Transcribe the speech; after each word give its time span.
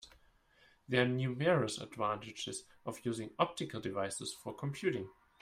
There 0.87 1.03
are 1.03 1.07
numerous 1.07 1.77
advantages 1.79 2.63
of 2.87 3.05
using 3.05 3.35
optical 3.37 3.79
devices 3.79 4.33
for 4.33 4.51
computing. 4.55 5.07